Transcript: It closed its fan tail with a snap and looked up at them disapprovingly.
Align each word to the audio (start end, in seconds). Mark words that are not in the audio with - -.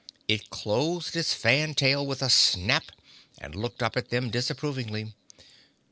It 0.27 0.49
closed 0.49 1.15
its 1.15 1.35
fan 1.35 1.75
tail 1.75 2.03
with 2.03 2.23
a 2.23 2.29
snap 2.31 2.85
and 3.37 3.53
looked 3.55 3.83
up 3.83 3.95
at 3.95 4.09
them 4.09 4.31
disapprovingly. 4.31 5.13